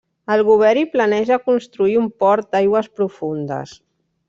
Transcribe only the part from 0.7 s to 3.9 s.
hi planeja construir un port d'aigües profundes.